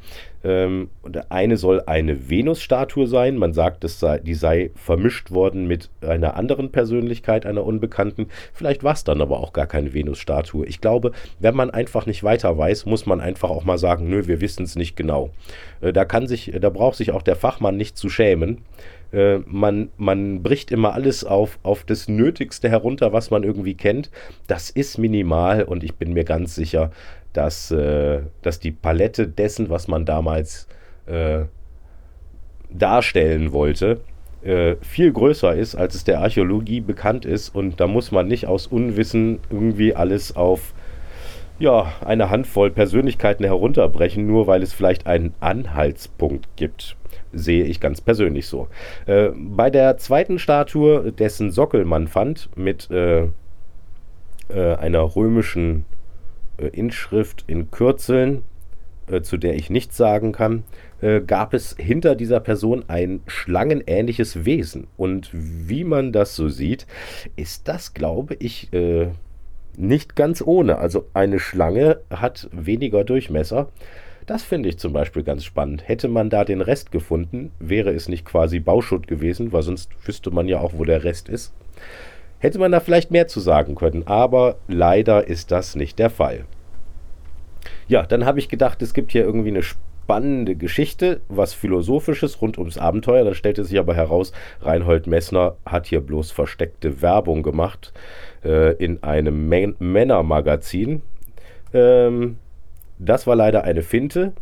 Ähm, 0.44 0.90
eine 1.28 1.56
soll 1.56 1.82
eine 1.86 2.28
Venus-Statue 2.28 3.06
sein. 3.06 3.36
Man 3.36 3.52
sagt, 3.52 3.84
es 3.84 4.00
sei, 4.00 4.18
die 4.18 4.34
sei 4.34 4.70
vermischt 4.74 5.30
worden 5.30 5.66
mit 5.66 5.90
einer 6.00 6.36
anderen 6.36 6.72
Persönlichkeit, 6.72 7.46
einer 7.46 7.64
Unbekannten. 7.64 8.26
Vielleicht 8.52 8.82
war 8.82 8.94
es 8.94 9.04
dann 9.04 9.20
aber 9.20 9.40
auch 9.40 9.52
gar 9.52 9.66
keine 9.66 9.92
Venus-Statue. 9.92 10.66
Ich 10.66 10.80
glaube, 10.80 11.12
wenn 11.38 11.54
man 11.54 11.70
einfach 11.70 12.06
nicht 12.06 12.24
weiter 12.24 12.56
weiß, 12.56 12.86
muss 12.86 13.06
man 13.06 13.20
einfach 13.20 13.50
auch 13.50 13.64
mal 13.64 13.78
sagen, 13.78 14.08
nö, 14.08 14.26
wir 14.26 14.40
wissen 14.40 14.64
es 14.64 14.76
nicht 14.76 14.96
genau. 14.96 15.30
Äh, 15.80 15.92
da 15.92 16.04
kann 16.04 16.26
sich, 16.26 16.52
da 16.60 16.70
braucht 16.70 16.96
sich 16.96 17.12
auch 17.12 17.22
der 17.22 17.36
Fachmann 17.36 17.76
nicht 17.76 17.96
zu 17.96 18.08
schämen. 18.08 18.62
Äh, 19.12 19.38
man, 19.46 19.90
man 19.96 20.42
bricht 20.42 20.70
immer 20.70 20.94
alles 20.94 21.24
auf, 21.24 21.58
auf 21.62 21.84
das 21.84 22.08
Nötigste 22.08 22.68
herunter, 22.68 23.12
was 23.12 23.30
man 23.30 23.42
irgendwie 23.42 23.74
kennt. 23.74 24.10
Das 24.46 24.70
ist 24.70 24.98
minimal 24.98 25.64
und 25.64 25.84
ich 25.84 25.94
bin 25.94 26.12
mir 26.12 26.24
ganz 26.24 26.54
sicher, 26.54 26.90
dass, 27.32 27.70
äh, 27.70 28.20
dass 28.42 28.60
die 28.60 28.72
Palette 28.72 29.28
dessen, 29.28 29.70
was 29.70 29.88
man 29.88 30.04
damals 30.04 30.66
äh, 31.06 31.44
darstellen 32.70 33.52
wollte, 33.52 34.00
äh, 34.42 34.76
viel 34.80 35.12
größer 35.12 35.54
ist, 35.54 35.74
als 35.74 35.94
es 35.94 36.04
der 36.04 36.20
Archäologie 36.20 36.80
bekannt 36.80 37.24
ist. 37.24 37.54
Und 37.54 37.80
da 37.80 37.86
muss 37.86 38.12
man 38.12 38.28
nicht 38.28 38.46
aus 38.46 38.66
Unwissen 38.66 39.40
irgendwie 39.50 39.94
alles 39.94 40.34
auf 40.34 40.74
ja, 41.58 41.92
eine 42.04 42.30
Handvoll 42.30 42.70
Persönlichkeiten 42.70 43.44
herunterbrechen, 43.44 44.26
nur 44.26 44.46
weil 44.46 44.62
es 44.62 44.72
vielleicht 44.72 45.06
einen 45.06 45.34
Anhaltspunkt 45.40 46.48
gibt 46.56 46.96
sehe 47.32 47.64
ich 47.64 47.80
ganz 47.80 48.00
persönlich 48.00 48.46
so. 48.46 48.68
Äh, 49.06 49.30
bei 49.34 49.70
der 49.70 49.96
zweiten 49.96 50.38
Statue, 50.38 51.12
dessen 51.12 51.50
Sockel 51.50 51.84
man 51.84 52.08
fand, 52.08 52.50
mit 52.56 52.90
äh, 52.90 53.28
äh, 54.48 54.74
einer 54.76 55.16
römischen 55.16 55.84
äh, 56.58 56.66
Inschrift 56.66 57.44
in 57.46 57.70
Kürzeln, 57.70 58.42
äh, 59.10 59.22
zu 59.22 59.36
der 59.36 59.54
ich 59.54 59.70
nichts 59.70 59.96
sagen 59.96 60.32
kann, 60.32 60.64
äh, 61.00 61.20
gab 61.20 61.54
es 61.54 61.74
hinter 61.78 62.14
dieser 62.14 62.40
Person 62.40 62.84
ein 62.88 63.20
schlangenähnliches 63.26 64.44
Wesen. 64.44 64.86
Und 64.96 65.30
wie 65.32 65.84
man 65.84 66.12
das 66.12 66.36
so 66.36 66.48
sieht, 66.48 66.86
ist 67.36 67.66
das, 67.68 67.94
glaube 67.94 68.36
ich, 68.38 68.68
nicht 69.76 70.16
ganz 70.16 70.42
ohne. 70.44 70.78
Also 70.78 71.06
eine 71.14 71.38
Schlange 71.38 72.00
hat 72.10 72.48
weniger 72.52 73.04
Durchmesser 73.04 73.68
das 74.26 74.44
finde 74.44 74.68
ich 74.68 74.78
zum 74.78 74.92
Beispiel 74.92 75.24
ganz 75.24 75.44
spannend. 75.44 75.88
Hätte 75.88 76.08
man 76.08 76.30
da 76.30 76.44
den 76.44 76.60
Rest 76.60 76.92
gefunden, 76.92 77.50
wäre 77.58 77.90
es 77.90 78.08
nicht 78.08 78.24
quasi 78.24 78.60
Bauschutt 78.60 79.06
gewesen, 79.06 79.52
weil 79.52 79.62
sonst 79.62 79.90
wüsste 80.06 80.30
man 80.30 80.48
ja 80.48 80.60
auch, 80.60 80.74
wo 80.74 80.84
der 80.84 81.04
Rest 81.04 81.28
ist. 81.28 81.52
Hätte 82.38 82.58
man 82.58 82.72
da 82.72 82.80
vielleicht 82.80 83.10
mehr 83.10 83.28
zu 83.28 83.40
sagen 83.40 83.74
können, 83.74 84.06
aber 84.06 84.56
leider 84.68 85.26
ist 85.26 85.50
das 85.50 85.74
nicht 85.74 85.98
der 85.98 86.10
Fall. 86.10 86.44
Ja, 87.88 88.04
dann 88.04 88.24
habe 88.24 88.38
ich 88.38 88.48
gedacht, 88.48 88.82
es 88.82 88.94
gibt 88.94 89.12
hier 89.12 89.24
irgendwie 89.24 89.50
eine 89.50 89.62
spannende 90.02 90.56
Geschichte, 90.56 91.20
was 91.28 91.54
Philosophisches 91.54 92.42
rund 92.42 92.58
ums 92.58 92.76
Abenteuer. 92.76 93.24
Dann 93.24 93.34
stellte 93.34 93.64
sich 93.64 93.78
aber 93.78 93.94
heraus, 93.94 94.32
Reinhold 94.60 95.06
Messner 95.06 95.56
hat 95.64 95.86
hier 95.86 96.00
bloß 96.00 96.32
versteckte 96.32 97.02
Werbung 97.02 97.42
gemacht 97.42 97.92
äh, 98.44 98.74
in 98.74 99.02
einem 99.02 99.48
Männermagazin. 99.78 101.02
Ähm, 101.72 102.38
das 102.98 103.26
war 103.26 103.36
leider 103.36 103.64
eine 103.64 103.82
Finte. 103.82 104.32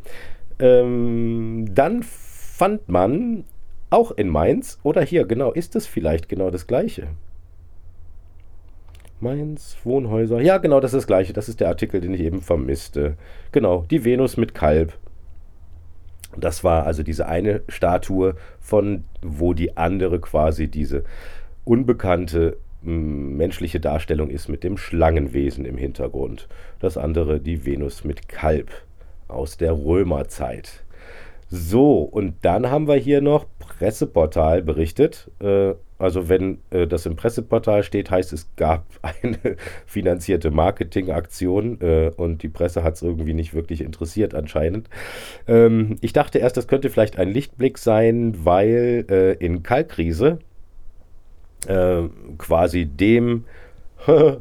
Ähm, 0.59 1.67
dann 1.75 2.03
fand 2.03 2.89
man 2.89 3.45
auch 3.91 4.13
in 4.13 4.29
Mainz, 4.29 4.79
oder 4.83 5.03
hier, 5.03 5.25
genau, 5.25 5.53
ist 5.53 5.77
es 5.77 5.87
vielleicht 5.87 6.29
genau 6.29 6.51
das 6.51 6.67
gleiche? 6.67 7.09
Mainz, 9.21 9.77
Wohnhäuser. 9.85 10.41
Ja, 10.41 10.57
genau, 10.57 10.81
das 10.81 10.95
ist 10.95 11.01
das 11.01 11.07
gleiche. 11.07 11.35
Das 11.35 11.49
ist 11.51 11.61
der 11.61 11.69
Artikel, 11.69 12.01
den 12.01 12.15
ich 12.15 12.21
eben 12.21 12.41
vermisste. 12.41 13.17
Genau, 13.53 13.85
die 13.91 14.05
Venus 14.05 14.39
mit 14.39 14.55
Kalb. 14.55 14.95
Das 16.37 16.63
war 16.65 16.87
also 16.87 17.03
diese 17.03 17.27
eine 17.27 17.63
Statue, 17.69 18.37
von 18.61 19.05
wo 19.23 19.53
die 19.53 19.77
andere 19.77 20.21
quasi 20.21 20.69
diese 20.69 21.05
unbekannte 21.65 22.57
menschliche 22.83 23.81
Darstellung 23.81 24.31
ist 24.31 24.49
mit 24.49 24.65
dem 24.65 24.77
Schlangenwesen 24.77 25.65
im 25.65 25.77
Hintergrund. 25.77 26.49
Das 26.79 26.97
andere 26.97 27.41
die 27.41 27.67
Venus 27.67 28.05
mit 28.05 28.29
Kalb 28.29 28.71
aus 29.29 29.57
der 29.57 29.73
Römerzeit. 29.73 30.83
So, 31.49 32.03
und 32.03 32.37
dann 32.43 32.71
haben 32.71 32.89
wir 32.89 32.95
hier 32.95 33.21
noch 33.21 33.45
Presseportal 33.59 34.63
berichtet. 34.63 35.31
Äh, 35.41 35.75
also 36.01 36.29
wenn 36.29 36.59
äh, 36.71 36.87
das 36.87 37.07
im 37.07 37.17
Presseportal 37.17 37.83
steht, 37.83 38.11
heißt 38.11 38.33
es 38.33 38.49
gab 38.57 38.87
eine 39.03 39.39
finanzierte 39.87 40.51
Marketingaktion 40.51 41.81
äh, 41.81 42.11
und 42.17 42.43
die 42.43 42.49
Presse 42.49 42.83
hat 42.83 42.95
es 42.95 43.03
irgendwie 43.03 43.35
nicht 43.35 43.55
wirklich 43.55 43.81
interessiert 43.81 44.35
anscheinend. 44.35 44.89
Ähm, 45.47 45.97
ich 46.01 46.13
dachte 46.13 46.39
erst, 46.39 46.57
das 46.57 46.69
könnte 46.69 46.91
vielleicht 46.91 47.19
ein 47.19 47.31
Lichtblick 47.31 47.79
sein, 47.79 48.35
weil 48.45 49.07
äh, 49.11 49.33
in 49.35 49.63
Kalkkrise 49.63 50.39
äh, 51.67 52.03
quasi 52.39 52.87
dem 52.87 53.45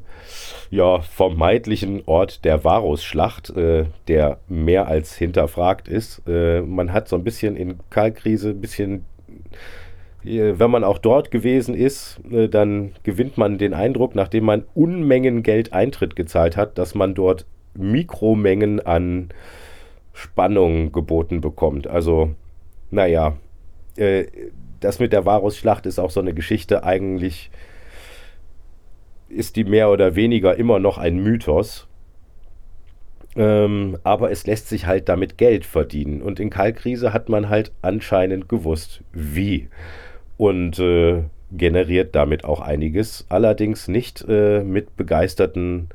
ja, 0.70 1.02
vermeidlichen 1.02 2.04
Ort 2.06 2.46
der 2.46 2.64
Varusschlacht, 2.64 3.50
äh, 3.52 3.86
der 4.08 4.40
mehr 4.48 4.88
als 4.88 5.16
hinterfragt 5.16 5.88
ist. 5.88 6.22
Äh, 6.28 6.62
man 6.62 6.94
hat 6.94 7.08
so 7.08 7.16
ein 7.16 7.24
bisschen 7.24 7.56
in 7.56 7.80
Kalkrise, 7.90 8.50
ein 8.52 8.62
bisschen, 8.62 9.06
wenn 10.24 10.72
man 10.72 10.84
auch 10.84 10.98
dort 10.98 11.32
gewesen 11.32 11.74
ist, 11.74 12.20
äh, 12.30 12.50
dann 12.50 12.92
gewinnt 13.04 13.38
man 13.38 13.58
den 13.58 13.74
Eindruck, 13.74 14.16
nachdem 14.16 14.46
man 14.46 14.66
Unmengen 14.74 15.44
Geld 15.44 15.74
Eintritt 15.74 16.16
gezahlt 16.16 16.58
hat, 16.58 16.78
dass 16.78 16.96
man 16.96 17.16
dort 17.16 17.46
Mikromengen 17.74 18.80
an 18.86 19.30
Spannung 20.14 20.92
geboten 20.92 21.40
bekommt. 21.40 21.88
Also, 21.88 22.32
naja, 22.92 23.38
äh, 23.96 24.26
das 24.80 25.00
mit 25.00 25.14
der 25.14 25.26
Varusschlacht 25.26 25.86
ist 25.86 26.00
auch 26.00 26.10
so 26.10 26.20
eine 26.20 26.34
Geschichte. 26.34 26.84
Eigentlich 26.84 27.52
ist 29.30 29.56
die 29.56 29.64
mehr 29.64 29.90
oder 29.90 30.16
weniger 30.16 30.56
immer 30.56 30.80
noch 30.80 30.98
ein 30.98 31.20
Mythos. 31.20 31.89
Ähm, 33.36 33.98
aber 34.04 34.32
es 34.32 34.48
lässt 34.48 34.70
sich 34.70 34.86
halt 34.88 35.08
damit 35.10 35.38
Geld 35.38 35.66
verdienen. 35.66 36.22
Und 36.22 36.40
in 36.40 36.50
Kalkrise 36.50 37.14
hat 37.14 37.30
man 37.30 37.50
halt 37.50 37.72
anscheinend 37.82 38.50
gewusst, 38.50 39.02
wie. 39.14 39.70
Und 40.38 40.80
äh, 40.80 41.24
generiert 41.52 42.16
damit 42.16 42.44
auch 42.44 42.62
einiges. 42.62 43.26
Allerdings 43.30 43.88
nicht 43.88 44.26
äh, 44.28 44.64
mit 44.64 44.98
begeisterten 44.98 45.90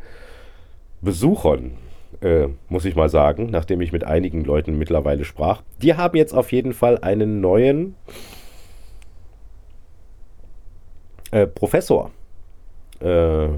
Besuchern, 1.00 1.72
äh, 2.20 2.48
muss 2.68 2.84
ich 2.84 2.94
mal 2.94 3.08
sagen, 3.08 3.46
nachdem 3.50 3.80
ich 3.80 3.92
mit 3.92 4.04
einigen 4.04 4.44
Leuten 4.44 4.78
mittlerweile 4.78 5.24
sprach. 5.24 5.62
Die 5.82 5.94
haben 5.94 6.16
jetzt 6.16 6.32
auf 6.32 6.52
jeden 6.52 6.72
Fall 6.72 6.98
einen 6.98 7.40
neuen 7.40 7.96
Äh, 11.34 11.48
Professor 11.48 12.12
äh, 13.00 13.48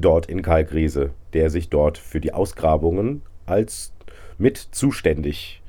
dort 0.00 0.26
in 0.26 0.42
Kalkriese, 0.42 1.10
der 1.32 1.50
sich 1.50 1.68
dort 1.68 1.98
für 1.98 2.20
die 2.20 2.32
Ausgrabungen 2.32 3.22
als 3.46 3.92
mit 4.38 4.56
zuständig 4.56 5.62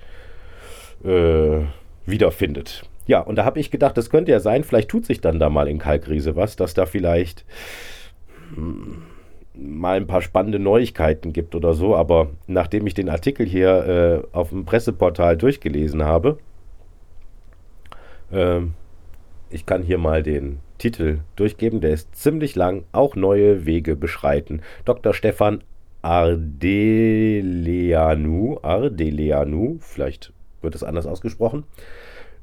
äh, 1.03 1.61
wiederfindet. 2.05 2.83
Ja, 3.07 3.21
und 3.21 3.37
da 3.37 3.45
habe 3.45 3.59
ich 3.59 3.71
gedacht, 3.71 3.97
das 3.97 4.09
könnte 4.09 4.31
ja 4.31 4.39
sein, 4.39 4.63
vielleicht 4.63 4.89
tut 4.89 5.05
sich 5.05 5.19
dann 5.21 5.39
da 5.39 5.49
mal 5.49 5.67
in 5.67 5.79
Kalkriese 5.79 6.35
was, 6.35 6.55
dass 6.55 6.75
da 6.75 6.85
vielleicht 6.85 7.43
hm, 8.53 9.01
mal 9.55 9.97
ein 9.97 10.07
paar 10.07 10.21
spannende 10.21 10.59
Neuigkeiten 10.59 11.33
gibt 11.33 11.55
oder 11.55 11.73
so. 11.73 11.95
Aber 11.95 12.29
nachdem 12.47 12.85
ich 12.87 12.93
den 12.93 13.09
Artikel 13.09 13.45
hier 13.45 14.23
äh, 14.33 14.35
auf 14.35 14.49
dem 14.49 14.65
Presseportal 14.65 15.37
durchgelesen 15.37 16.03
habe, 16.03 16.37
äh, 18.31 18.61
ich 19.49 19.65
kann 19.65 19.81
hier 19.81 19.97
mal 19.97 20.21
den 20.21 20.59
Titel 20.79 21.19
durchgeben, 21.35 21.81
der 21.81 21.91
ist 21.91 22.15
ziemlich 22.15 22.55
lang, 22.55 22.85
auch 22.91 23.15
neue 23.15 23.67
Wege 23.67 23.95
beschreiten. 23.95 24.63
Dr. 24.85 25.13
Stefan 25.13 25.61
Ardeleanu, 26.01 26.57
Ardeleanu, 28.63 29.77
vielleicht 29.81 30.33
wird 30.61 30.75
es 30.75 30.83
anders 30.83 31.05
ausgesprochen, 31.05 31.65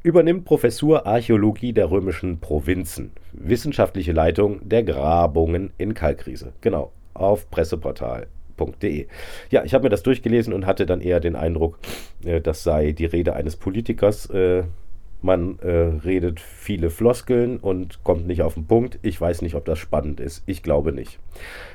übernimmt 0.03 0.45
Professur 0.45 1.07
Archäologie 1.07 1.73
der 1.73 1.91
römischen 1.91 2.39
Provinzen, 2.39 3.11
wissenschaftliche 3.33 4.13
Leitung 4.13 4.61
der 4.69 4.85
Grabungen 4.85 5.73
in 5.79 5.95
Kalkriese. 5.95 6.53
Genau, 6.61 6.93
auf 7.15 7.51
presseportal.de. 7.51 9.07
Ja, 9.51 9.65
ich 9.65 9.75
habe 9.75 9.85
mir 9.85 9.91
das 9.91 10.03
durchgelesen 10.03 10.53
und 10.53 10.67
hatte 10.67 10.85
dann 10.87 11.01
eher 11.01 11.21
den 11.21 11.35
Eindruck, 11.35 11.79
äh, 12.25 12.41
das 12.41 12.63
sei 12.63 12.93
die 12.93 13.07
Rede 13.07 13.35
eines 13.35 13.57
Politikers. 13.57 14.29
Äh, 14.31 14.65
Man 15.27 15.59
äh, 15.59 15.99
redet 16.05 16.39
viele 16.39 16.89
Floskeln 16.89 17.57
und 17.57 18.05
kommt 18.05 18.29
nicht 18.29 18.43
auf 18.43 18.55
den 18.55 18.69
Punkt. 18.69 19.01
Ich 19.03 19.21
weiß 19.21 19.43
nicht, 19.43 19.57
ob 19.57 19.65
das 19.65 19.81
spannend 19.81 20.21
ist. 20.21 20.45
Ich 20.47 20.63
glaube 20.63 20.93
nicht. 20.93 21.19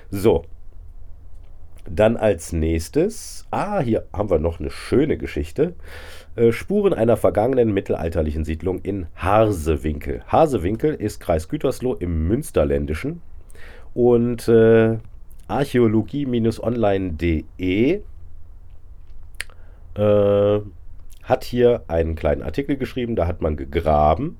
So. 0.10 0.46
Dann 1.90 2.16
als 2.16 2.54
nächstes, 2.54 3.46
ah, 3.52 3.82
hier 3.82 4.06
haben 4.14 4.30
wir 4.30 4.40
noch 4.40 4.62
eine 4.62 4.70
schöne 4.70 5.18
Geschichte. 5.18 5.74
Äh, 6.38 6.54
Spuren 6.54 6.94
einer 6.94 7.18
vergangenen 7.18 7.74
mittelalterlichen 7.74 8.46
Siedlung 8.46 8.80
in 8.84 9.08
Harsewinkel. 9.18 10.24
Harsewinkel 10.28 10.94
ist 10.94 11.20
Kreis 11.20 11.50
Gütersloh 11.50 11.96
im 11.96 12.30
Münsterländischen. 12.30 13.22
Und 13.94 14.48
äh, 14.48 14.98
archäologie-online.de 15.50 18.02
äh, 19.96 20.62
hat 21.32 21.44
hier 21.44 21.84
einen 21.88 22.14
kleinen 22.14 22.44
Artikel 22.44 22.78
geschrieben, 22.78 23.16
da 23.16 23.26
hat 23.26 23.42
man 23.42 23.58
gegraben 23.58 24.38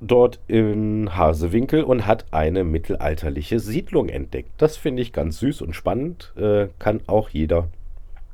dort 0.00 0.40
in 0.46 1.16
Hasewinkel 1.16 1.84
und 1.84 2.06
hat 2.06 2.26
eine 2.32 2.64
mittelalterliche 2.64 3.60
Siedlung 3.60 4.08
entdeckt. 4.08 4.50
Das 4.58 4.76
finde 4.76 5.02
ich 5.02 5.12
ganz 5.12 5.38
süß 5.38 5.62
und 5.62 5.74
spannend. 5.74 6.32
Äh, 6.36 6.68
kann 6.78 7.00
auch 7.06 7.28
jeder 7.28 7.68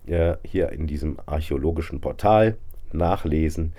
äh, 0.06 0.36
hier 0.42 0.70
in 0.70 0.86
diesem 0.86 1.18
archäologischen 1.26 2.00
Portal 2.00 2.56
nachlesen. 2.92 3.74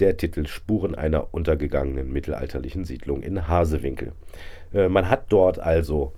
Der 0.00 0.16
Titel 0.16 0.46
Spuren 0.46 0.94
einer 0.94 1.32
untergegangenen 1.32 2.12
mittelalterlichen 2.12 2.84
Siedlung 2.84 3.22
in 3.22 3.46
Hasewinkel. 3.46 4.12
Äh, 4.72 4.88
man 4.88 5.08
hat 5.08 5.26
dort 5.28 5.58
also 5.58 6.12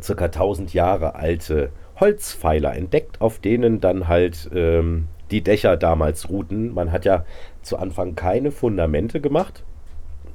circa 0.00 0.26
1000 0.26 0.74
Jahre 0.74 1.16
alte 1.16 1.70
Holzpfeiler 2.02 2.74
entdeckt, 2.74 3.20
auf 3.20 3.38
denen 3.38 3.80
dann 3.80 4.08
halt 4.08 4.50
ähm, 4.52 5.06
die 5.30 5.40
Dächer 5.40 5.76
damals 5.76 6.28
ruhten. 6.28 6.74
Man 6.74 6.90
hat 6.90 7.04
ja 7.04 7.24
zu 7.62 7.76
Anfang 7.76 8.16
keine 8.16 8.50
Fundamente 8.50 9.20
gemacht, 9.20 9.62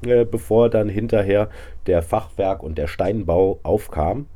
äh, 0.06 0.24
bevor 0.24 0.70
dann 0.70 0.88
hinterher 0.88 1.50
der 1.86 2.04
Fachwerk 2.04 2.64
und 2.64 2.78
der 2.78 2.88
Steinbau 2.88 3.60
aufkam. 3.64 4.28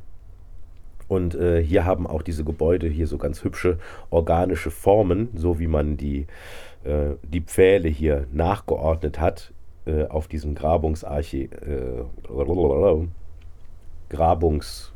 Und 1.08 1.34
äh, 1.34 1.62
hier 1.62 1.86
haben 1.86 2.06
auch 2.06 2.20
diese 2.20 2.44
Gebäude 2.44 2.86
hier 2.86 3.06
so 3.06 3.16
ganz 3.16 3.42
hübsche 3.42 3.78
organische 4.10 4.70
Formen, 4.70 5.30
so 5.34 5.58
wie 5.58 5.68
man 5.68 5.96
die, 5.96 6.26
äh, 6.84 7.14
die 7.22 7.40
Pfähle 7.40 7.88
hier 7.88 8.26
nachgeordnet 8.30 9.18
hat 9.18 9.54
äh, 9.86 10.04
auf 10.04 10.28
diesem 10.28 10.54
Grabungsarche, 10.54 11.44
äh, 11.44 12.04
Grabungs 14.10 14.91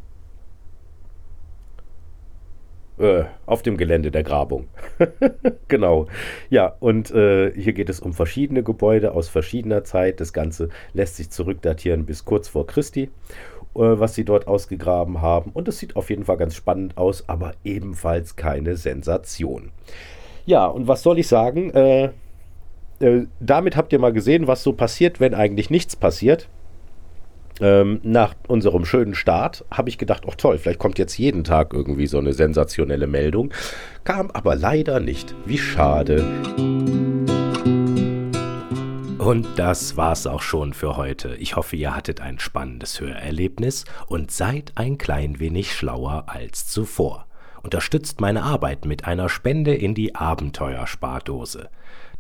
äh, 2.99 3.25
auf 3.45 3.63
dem 3.63 3.77
Gelände 3.77 4.11
der 4.11 4.23
Grabung. 4.23 4.69
genau. 5.69 6.07
Ja, 6.51 6.75
und 6.81 7.11
äh, 7.11 7.53
hier 7.53 7.73
geht 7.73 7.89
es 7.89 8.01
um 8.01 8.13
verschiedene 8.13 8.63
Gebäude 8.63 9.13
aus 9.13 9.29
verschiedener 9.29 9.85
Zeit. 9.85 10.21
Das 10.21 10.33
Ganze 10.33 10.71
lässt 10.93 11.17
sich 11.17 11.31
zurückdatieren 11.31 12.07
bis 12.07 12.25
kurz 12.25 12.49
vor 12.49 12.67
Christi, 12.67 13.03
äh, 13.03 13.09
was 13.75 14.15
sie 14.15 14.25
dort 14.25 14.49
ausgegraben 14.49 15.21
haben. 15.21 15.51
Und 15.53 15.69
es 15.69 15.79
sieht 15.79 15.97
auf 15.97 16.11
jeden 16.11 16.25
Fall 16.25 16.37
ganz 16.37 16.55
spannend 16.55 16.97
aus, 16.97 17.29
aber 17.29 17.53
ebenfalls 17.65 18.37
keine 18.37 18.77
Sensation. 18.77 19.73
Ja, 20.47 20.67
und 20.67 20.89
was 20.89 21.03
soll 21.03 21.19
ich 21.19 21.29
sagen? 21.29 21.71
Äh, 21.71 22.11
äh, 23.01 23.27
damit 23.41 23.77
habt 23.77 23.93
ihr 23.93 23.99
mal 23.99 24.13
gesehen, 24.13 24.47
was 24.47 24.63
so 24.63 24.73
passiert, 24.73 25.21
wenn 25.21 25.35
eigentlich 25.35 25.71
nichts 25.71 25.97
passiert. 25.97 26.49
Ähm, 27.61 28.01
nach 28.03 28.35
unserem 28.49 28.85
schönen 28.85 29.15
Start 29.15 29.65
habe 29.71 29.89
ich 29.89 29.97
gedacht, 29.99 30.25
ach 30.29 30.35
toll, 30.35 30.59
vielleicht 30.59 30.79
kommt 30.79 30.99
jetzt 30.99 31.17
jeden 31.17 31.43
Tag 31.45 31.73
irgendwie 31.73 32.07
so 32.07 32.19
eine 32.19 32.33
sensationelle 32.33 33.07
Meldung. 33.07 33.53
Kam 34.05 34.31
aber 34.31 34.57
leider 34.57 35.01
nicht. 35.01 35.35
Wie 35.47 35.59
schade. 35.59 36.25
Und 39.19 39.47
das 39.57 39.97
war's 39.97 40.27
auch 40.27 40.43
schon 40.43 40.73
für 40.73 40.97
heute. 40.97 41.35
Ich 41.37 41.57
hoffe, 41.57 41.75
ihr 41.75 41.97
hattet 41.97 42.21
ein 42.21 42.39
spannendes 42.39 43.01
Hörerlebnis 43.01 43.85
und 44.07 44.31
seid 44.31 44.73
ein 44.77 44.99
klein 44.99 45.41
wenig 45.41 45.75
schlauer 45.75 46.27
als 46.29 46.69
zuvor. 46.69 47.27
Unterstützt 47.63 48.21
meine 48.21 48.45
Arbeit 48.45 48.85
mit 48.85 49.07
einer 49.07 49.29
Spende 49.29 49.75
in 49.75 49.95
die 49.95 50.15
Abenteuerspardose. 50.15 51.71